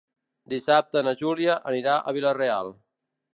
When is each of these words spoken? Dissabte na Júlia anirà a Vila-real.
Dissabte 0.53 1.03
na 1.07 1.13
Júlia 1.19 1.59
anirà 1.73 1.99
a 1.99 2.15
Vila-real. 2.19 2.73